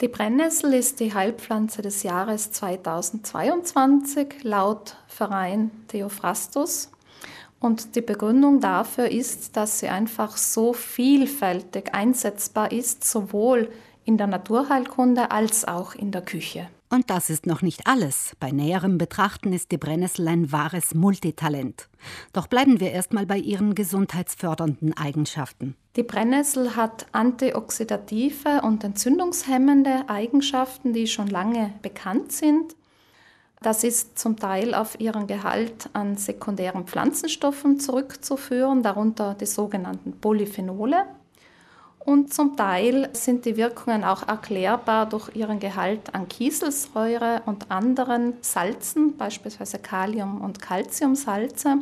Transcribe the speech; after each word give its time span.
Die 0.00 0.08
Brennnessel 0.08 0.74
ist 0.74 0.98
die 0.98 1.14
Heilpflanze 1.14 1.80
des 1.80 2.02
Jahres 2.02 2.50
2022 2.50 4.42
laut 4.42 4.96
Verein 5.06 5.70
Theophrastus. 5.86 6.90
Und 7.60 7.94
die 7.94 8.00
Begründung 8.00 8.58
dafür 8.60 9.08
ist, 9.08 9.56
dass 9.56 9.78
sie 9.78 9.88
einfach 9.88 10.36
so 10.36 10.72
vielfältig 10.72 11.94
einsetzbar 11.94 12.72
ist, 12.72 13.04
sowohl 13.04 13.70
in 14.04 14.18
der 14.18 14.26
Naturheilkunde 14.26 15.30
als 15.30 15.64
auch 15.64 15.94
in 15.94 16.10
der 16.10 16.22
Küche. 16.22 16.68
Und 16.94 17.10
das 17.10 17.28
ist 17.28 17.44
noch 17.44 17.60
nicht 17.60 17.88
alles. 17.88 18.36
Bei 18.38 18.52
näherem 18.52 18.98
Betrachten 18.98 19.52
ist 19.52 19.72
die 19.72 19.78
Brennnessel 19.78 20.28
ein 20.28 20.52
wahres 20.52 20.94
Multitalent. 20.94 21.88
Doch 22.32 22.46
bleiben 22.46 22.78
wir 22.78 22.92
erstmal 22.92 23.26
bei 23.26 23.36
ihren 23.36 23.74
gesundheitsfördernden 23.74 24.96
Eigenschaften. 24.96 25.74
Die 25.96 26.04
Brennnessel 26.04 26.76
hat 26.76 27.06
antioxidative 27.10 28.60
und 28.62 28.84
entzündungshemmende 28.84 30.08
Eigenschaften, 30.08 30.92
die 30.92 31.08
schon 31.08 31.26
lange 31.26 31.72
bekannt 31.82 32.30
sind. 32.30 32.76
Das 33.60 33.82
ist 33.82 34.16
zum 34.16 34.36
Teil 34.36 34.72
auf 34.72 35.00
ihren 35.00 35.26
Gehalt 35.26 35.90
an 35.94 36.16
sekundären 36.16 36.86
Pflanzenstoffen 36.86 37.80
zurückzuführen, 37.80 38.84
darunter 38.84 39.34
die 39.34 39.46
sogenannten 39.46 40.12
Polyphenole. 40.20 41.06
Und 42.04 42.34
zum 42.34 42.56
Teil 42.56 43.08
sind 43.14 43.46
die 43.46 43.56
Wirkungen 43.56 44.04
auch 44.04 44.28
erklärbar 44.28 45.08
durch 45.08 45.34
ihren 45.34 45.58
Gehalt 45.58 46.14
an 46.14 46.28
Kieselsäure 46.28 47.42
und 47.46 47.70
anderen 47.70 48.34
Salzen, 48.42 49.16
beispielsweise 49.16 49.78
Kalium- 49.78 50.42
und 50.42 50.60
Calciumsalze, 50.60 51.78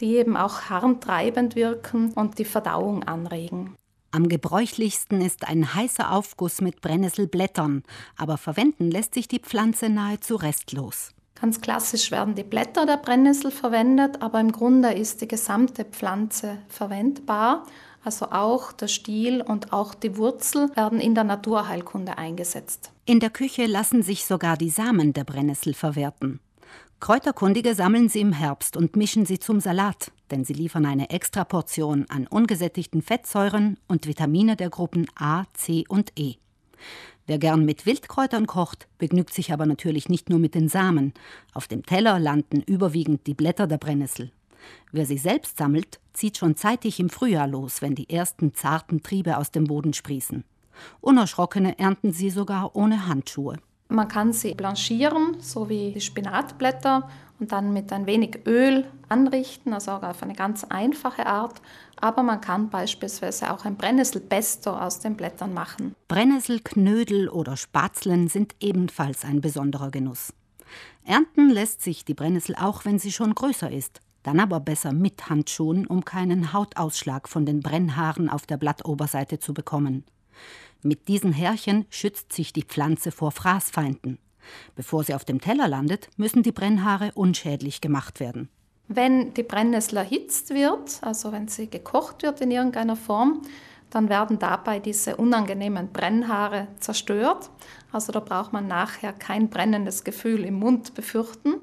die 0.00 0.16
eben 0.16 0.36
auch 0.36 0.68
harntreibend 0.68 1.56
wirken 1.56 2.12
und 2.12 2.38
die 2.38 2.44
Verdauung 2.44 3.04
anregen. 3.04 3.74
Am 4.10 4.28
gebräuchlichsten 4.28 5.22
ist 5.22 5.48
ein 5.48 5.74
heißer 5.74 6.12
Aufguss 6.12 6.60
mit 6.60 6.82
Brennnesselblättern, 6.82 7.82
aber 8.16 8.36
verwenden 8.36 8.90
lässt 8.90 9.14
sich 9.14 9.26
die 9.26 9.40
Pflanze 9.40 9.88
nahezu 9.88 10.36
restlos. 10.36 11.12
Ganz 11.38 11.60
klassisch 11.60 12.10
werden 12.10 12.34
die 12.34 12.44
Blätter 12.44 12.86
der 12.86 12.96
Brennnessel 12.96 13.50
verwendet, 13.50 14.22
aber 14.22 14.40
im 14.40 14.52
Grunde 14.52 14.92
ist 14.94 15.20
die 15.20 15.28
gesamte 15.28 15.84
Pflanze 15.84 16.58
verwendbar 16.68 17.66
also 18.06 18.26
auch 18.30 18.72
der 18.72 18.86
Stiel 18.86 19.42
und 19.42 19.72
auch 19.72 19.92
die 19.92 20.16
Wurzel 20.16 20.74
werden 20.76 21.00
in 21.00 21.16
der 21.16 21.24
Naturheilkunde 21.24 22.16
eingesetzt. 22.16 22.92
In 23.04 23.18
der 23.18 23.30
Küche 23.30 23.66
lassen 23.66 24.02
sich 24.02 24.24
sogar 24.24 24.56
die 24.56 24.70
Samen 24.70 25.12
der 25.12 25.24
Brennnessel 25.24 25.74
verwerten. 25.74 26.38
Kräuterkundige 27.00 27.74
sammeln 27.74 28.08
sie 28.08 28.20
im 28.20 28.32
Herbst 28.32 28.76
und 28.76 28.96
mischen 28.96 29.26
sie 29.26 29.38
zum 29.38 29.60
Salat, 29.60 30.12
denn 30.30 30.44
sie 30.44 30.54
liefern 30.54 30.86
eine 30.86 31.10
Extraportion 31.10 32.06
an 32.08 32.26
ungesättigten 32.26 33.02
Fettsäuren 33.02 33.76
und 33.88 34.06
Vitamine 34.06 34.56
der 34.56 34.70
Gruppen 34.70 35.06
A, 35.16 35.44
C 35.52 35.84
und 35.88 36.12
E. 36.16 36.36
Wer 37.26 37.38
gern 37.38 37.64
mit 37.64 37.86
Wildkräutern 37.86 38.46
kocht, 38.46 38.86
begnügt 38.98 39.34
sich 39.34 39.52
aber 39.52 39.66
natürlich 39.66 40.08
nicht 40.08 40.30
nur 40.30 40.38
mit 40.38 40.54
den 40.54 40.68
Samen. 40.68 41.12
Auf 41.52 41.66
dem 41.66 41.84
Teller 41.84 42.20
landen 42.20 42.62
überwiegend 42.62 43.26
die 43.26 43.34
Blätter 43.34 43.66
der 43.66 43.78
Brennnessel. 43.78 44.30
Wer 44.92 45.06
sie 45.06 45.18
selbst 45.18 45.58
sammelt, 45.58 46.00
zieht 46.12 46.36
schon 46.38 46.56
zeitig 46.56 47.00
im 47.00 47.10
Frühjahr 47.10 47.46
los, 47.46 47.82
wenn 47.82 47.94
die 47.94 48.10
ersten 48.10 48.54
zarten 48.54 49.02
Triebe 49.02 49.36
aus 49.36 49.50
dem 49.50 49.64
Boden 49.64 49.92
sprießen. 49.92 50.44
Unerschrockene 51.00 51.78
ernten 51.78 52.12
sie 52.12 52.30
sogar 52.30 52.76
ohne 52.76 53.06
Handschuhe. 53.06 53.56
Man 53.88 54.08
kann 54.08 54.32
sie 54.32 54.54
blanchieren, 54.54 55.36
so 55.38 55.68
wie 55.68 55.92
die 55.92 56.00
Spinatblätter, 56.00 57.08
und 57.38 57.52
dann 57.52 57.72
mit 57.72 57.92
ein 57.92 58.06
wenig 58.06 58.40
Öl 58.46 58.86
anrichten, 59.08 59.74
also 59.74 59.92
auch 59.92 60.02
auf 60.02 60.22
eine 60.22 60.34
ganz 60.34 60.64
einfache 60.64 61.26
Art. 61.26 61.60
Aber 62.00 62.22
man 62.22 62.40
kann 62.40 62.70
beispielsweise 62.70 63.52
auch 63.52 63.64
ein 63.64 63.76
Brennnesselpesto 63.76 64.70
aus 64.70 65.00
den 65.00 65.16
Blättern 65.16 65.52
machen. 65.52 65.94
Brennnesselknödel 66.08 67.28
oder 67.28 67.56
Spatzeln 67.56 68.28
sind 68.28 68.54
ebenfalls 68.60 69.24
ein 69.24 69.40
besonderer 69.40 69.90
Genuss. 69.90 70.32
Ernten 71.04 71.50
lässt 71.50 71.82
sich 71.82 72.04
die 72.04 72.14
Brennnessel 72.14 72.56
auch, 72.56 72.84
wenn 72.84 72.98
sie 72.98 73.12
schon 73.12 73.34
größer 73.34 73.70
ist. 73.70 74.00
Dann 74.26 74.40
aber 74.40 74.58
besser 74.58 74.92
mit 74.92 75.30
Handschuhen, 75.30 75.86
um 75.86 76.04
keinen 76.04 76.52
Hautausschlag 76.52 77.28
von 77.28 77.46
den 77.46 77.60
Brennhaaren 77.60 78.28
auf 78.28 78.44
der 78.44 78.56
Blattoberseite 78.56 79.38
zu 79.38 79.54
bekommen. 79.54 80.02
Mit 80.82 81.06
diesen 81.06 81.32
Härchen 81.32 81.86
schützt 81.90 82.32
sich 82.32 82.52
die 82.52 82.64
Pflanze 82.64 83.12
vor 83.12 83.30
Fraßfeinden. 83.30 84.18
Bevor 84.74 85.04
sie 85.04 85.14
auf 85.14 85.24
dem 85.24 85.40
Teller 85.40 85.68
landet, 85.68 86.08
müssen 86.16 86.42
die 86.42 86.50
Brennhaare 86.50 87.12
unschädlich 87.14 87.80
gemacht 87.80 88.18
werden. 88.18 88.48
Wenn 88.88 89.32
die 89.32 89.44
Brennnessel 89.44 89.98
erhitzt 89.98 90.50
wird, 90.50 90.98
also 91.02 91.30
wenn 91.30 91.46
sie 91.46 91.70
gekocht 91.70 92.24
wird 92.24 92.40
in 92.40 92.50
irgendeiner 92.50 92.96
Form, 92.96 93.42
dann 93.90 94.08
werden 94.08 94.40
dabei 94.40 94.80
diese 94.80 95.14
unangenehmen 95.14 95.92
Brennhaare 95.92 96.66
zerstört. 96.80 97.48
Also 97.92 98.10
da 98.10 98.18
braucht 98.18 98.52
man 98.52 98.66
nachher 98.66 99.12
kein 99.12 99.50
brennendes 99.50 100.02
Gefühl 100.02 100.44
im 100.44 100.54
Mund 100.54 100.94
befürchten. 100.94 101.60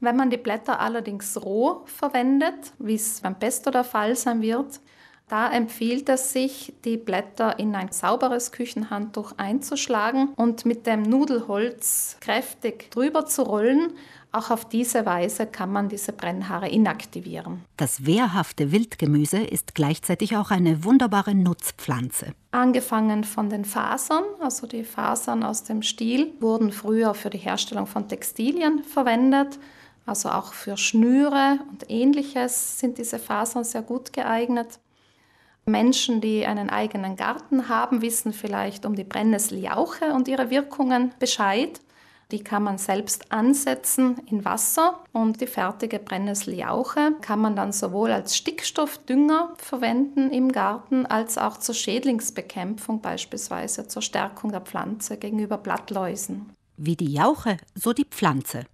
Wenn 0.00 0.16
man 0.16 0.30
die 0.30 0.38
Blätter 0.38 0.80
allerdings 0.80 1.42
roh 1.42 1.82
verwendet, 1.84 2.72
wie 2.78 2.94
es 2.94 3.20
beim 3.20 3.38
Pesto 3.38 3.70
der 3.70 3.84
Fall 3.84 4.16
sein 4.16 4.40
wird, 4.40 4.80
da 5.28 5.48
empfiehlt 5.52 6.08
es 6.08 6.32
sich, 6.32 6.72
die 6.84 6.96
Blätter 6.96 7.60
in 7.60 7.76
ein 7.76 7.92
sauberes 7.92 8.50
Küchenhandtuch 8.50 9.34
einzuschlagen 9.36 10.30
und 10.34 10.64
mit 10.66 10.88
dem 10.88 11.02
Nudelholz 11.02 12.16
kräftig 12.18 12.90
drüber 12.90 13.26
zu 13.26 13.42
rollen. 13.42 13.92
Auch 14.32 14.50
auf 14.50 14.68
diese 14.68 15.06
Weise 15.06 15.46
kann 15.46 15.70
man 15.70 15.88
diese 15.88 16.12
Brennhaare 16.12 16.68
inaktivieren. 16.68 17.64
Das 17.76 18.06
wehrhafte 18.06 18.72
Wildgemüse 18.72 19.38
ist 19.38 19.76
gleichzeitig 19.76 20.36
auch 20.36 20.50
eine 20.50 20.82
wunderbare 20.82 21.34
Nutzpflanze. 21.34 22.32
Angefangen 22.50 23.22
von 23.22 23.50
den 23.50 23.64
Fasern, 23.64 24.24
also 24.40 24.66
die 24.66 24.82
Fasern 24.82 25.44
aus 25.44 25.62
dem 25.62 25.82
Stiel, 25.82 26.32
wurden 26.40 26.72
früher 26.72 27.14
für 27.14 27.30
die 27.30 27.38
Herstellung 27.38 27.86
von 27.86 28.08
Textilien 28.08 28.82
verwendet. 28.82 29.60
Also 30.10 30.30
auch 30.30 30.54
für 30.54 30.76
Schnüre 30.76 31.60
und 31.70 31.88
ähnliches 31.88 32.80
sind 32.80 32.98
diese 32.98 33.20
Fasern 33.20 33.62
sehr 33.62 33.82
gut 33.82 34.12
geeignet. 34.12 34.80
Menschen, 35.66 36.20
die 36.20 36.44
einen 36.46 36.68
eigenen 36.68 37.14
Garten 37.14 37.68
haben, 37.68 38.02
wissen 38.02 38.32
vielleicht 38.32 38.84
um 38.86 38.96
die 38.96 39.04
Brennnesseljauche 39.04 40.12
und 40.12 40.26
ihre 40.26 40.50
Wirkungen 40.50 41.14
Bescheid. 41.20 41.80
Die 42.32 42.42
kann 42.42 42.64
man 42.64 42.76
selbst 42.78 43.30
ansetzen 43.30 44.16
in 44.26 44.44
Wasser 44.44 44.98
und 45.12 45.40
die 45.40 45.46
fertige 45.46 46.00
Brennnesseljauche 46.00 47.12
kann 47.20 47.38
man 47.38 47.54
dann 47.54 47.70
sowohl 47.70 48.10
als 48.10 48.36
Stickstoffdünger 48.36 49.54
verwenden 49.58 50.32
im 50.32 50.50
Garten 50.50 51.06
als 51.06 51.38
auch 51.38 51.56
zur 51.56 51.76
Schädlingsbekämpfung, 51.76 53.00
beispielsweise 53.00 53.86
zur 53.86 54.02
Stärkung 54.02 54.50
der 54.50 54.62
Pflanze 54.62 55.18
gegenüber 55.18 55.56
Blattläusen. 55.56 56.52
Wie 56.76 56.96
die 56.96 57.12
Jauche, 57.12 57.58
so 57.76 57.92
die 57.92 58.06
Pflanze. 58.06 58.64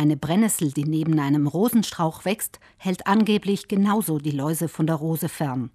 Eine 0.00 0.16
Brennnessel, 0.16 0.72
die 0.72 0.84
neben 0.84 1.20
einem 1.20 1.46
Rosenstrauch 1.46 2.24
wächst, 2.24 2.58
hält 2.78 3.06
angeblich 3.06 3.68
genauso 3.68 4.18
die 4.18 4.30
Läuse 4.30 4.68
von 4.68 4.86
der 4.86 4.96
Rose 4.96 5.28
fern. 5.28 5.70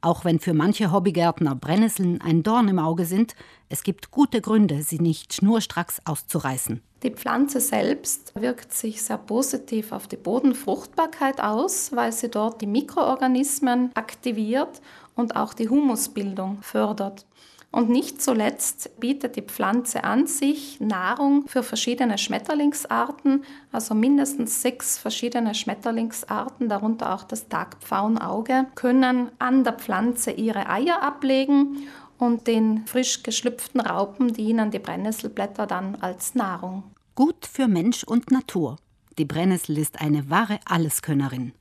Auch 0.00 0.24
wenn 0.24 0.38
für 0.38 0.54
manche 0.54 0.92
Hobbygärtner 0.92 1.56
Brennnesseln 1.56 2.20
ein 2.20 2.44
Dorn 2.44 2.68
im 2.68 2.78
Auge 2.78 3.06
sind, 3.06 3.34
es 3.68 3.82
gibt 3.82 4.12
gute 4.12 4.40
Gründe, 4.40 4.82
sie 4.82 5.00
nicht 5.00 5.34
schnurstracks 5.34 6.00
auszureißen. 6.04 6.80
Die 7.02 7.10
Pflanze 7.10 7.58
selbst 7.58 8.32
wirkt 8.36 8.72
sich 8.72 9.02
sehr 9.02 9.18
positiv 9.18 9.90
auf 9.90 10.06
die 10.06 10.16
Bodenfruchtbarkeit 10.16 11.40
aus, 11.40 11.90
weil 11.92 12.12
sie 12.12 12.30
dort 12.30 12.60
die 12.60 12.68
Mikroorganismen 12.68 13.90
aktiviert 13.96 14.80
und 15.16 15.34
auch 15.34 15.54
die 15.54 15.68
Humusbildung 15.68 16.62
fördert. 16.62 17.26
Und 17.72 17.88
nicht 17.88 18.20
zuletzt 18.20 18.98
bietet 18.98 19.36
die 19.36 19.42
Pflanze 19.42 20.02
an 20.02 20.26
sich 20.26 20.80
Nahrung 20.80 21.46
für 21.46 21.62
verschiedene 21.62 22.18
Schmetterlingsarten, 22.18 23.44
also 23.70 23.94
mindestens 23.94 24.60
sechs 24.60 24.98
verschiedene 24.98 25.54
Schmetterlingsarten, 25.54 26.68
darunter 26.68 27.14
auch 27.14 27.22
das 27.22 27.48
Tagpfauenauge, 27.48 28.66
können 28.74 29.30
an 29.38 29.62
der 29.62 29.74
Pflanze 29.74 30.32
ihre 30.32 30.68
Eier 30.68 31.00
ablegen 31.02 31.86
und 32.18 32.48
den 32.48 32.86
frisch 32.86 33.22
geschlüpften 33.22 33.80
Raupen 33.80 34.32
dienen 34.32 34.72
die 34.72 34.80
Brennnesselblätter 34.80 35.66
dann 35.66 35.94
als 35.96 36.34
Nahrung. 36.34 36.82
Gut 37.14 37.46
für 37.46 37.68
Mensch 37.68 38.02
und 38.02 38.32
Natur. 38.32 38.78
Die 39.18 39.24
Brennnessel 39.24 39.78
ist 39.78 40.00
eine 40.00 40.30
wahre 40.30 40.58
Alleskönnerin. 40.64 41.52